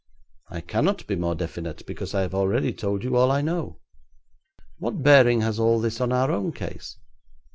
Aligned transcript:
'I 0.49 0.61
cannot 0.61 1.05
be 1.05 1.15
more 1.15 1.35
definite, 1.35 1.85
because 1.85 2.15
I 2.15 2.21
have 2.21 2.33
already 2.33 2.73
told 2.73 3.03
you 3.03 3.15
all 3.15 3.29
I 3.29 3.41
know.' 3.41 3.77
'What 4.79 5.03
bearing 5.03 5.41
has 5.41 5.59
all 5.59 5.79
this 5.79 6.01
on 6.01 6.11
our 6.11 6.31
own 6.31 6.53
case?' 6.53 6.97